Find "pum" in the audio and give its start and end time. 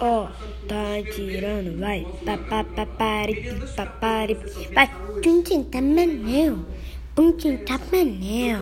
7.14-7.32